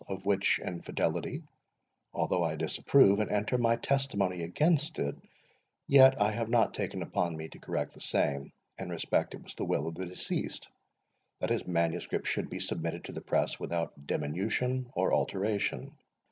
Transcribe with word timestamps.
Of 0.07 0.25
which 0.25 0.57
infidelity, 0.57 1.43
although 2.11 2.43
I 2.43 2.55
disapprove 2.55 3.19
and 3.19 3.29
enter 3.29 3.59
my 3.59 3.75
testimony 3.75 4.41
against 4.41 4.97
it, 4.97 5.13
yet 5.85 6.19
I 6.19 6.31
have 6.31 6.49
not 6.49 6.73
taken 6.73 7.03
upon 7.03 7.37
me 7.37 7.49
to 7.49 7.59
correct 7.59 7.93
the 7.93 7.99
same, 8.01 8.51
in 8.79 8.89
respect 8.89 9.35
it 9.35 9.43
was 9.43 9.53
the 9.53 9.63
will 9.65 9.85
of 9.87 9.93
the 9.93 10.07
deceased, 10.07 10.67
that 11.39 11.51
his 11.51 11.67
manuscript 11.67 12.25
should 12.25 12.49
be 12.49 12.59
submitted 12.59 13.03
to 13.03 13.11
the 13.11 13.21
press 13.21 13.59
without 13.59 14.07
diminution 14.07 14.89
or 14.95 15.13
alteration. 15.13 15.95